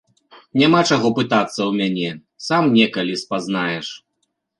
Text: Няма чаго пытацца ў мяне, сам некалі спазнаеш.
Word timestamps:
Няма 0.59 0.79
чаго 0.93 1.09
пытацца 1.19 1.55
ў 1.65 1.71
мяне, 1.81 2.09
сам 2.47 2.63
некалі 2.79 3.13
спазнаеш. 3.23 3.93